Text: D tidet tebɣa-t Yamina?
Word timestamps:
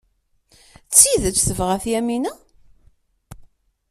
D 0.89 0.91
tidet 0.99 1.43
tebɣa-t 1.47 1.85
Yamina? 1.91 2.31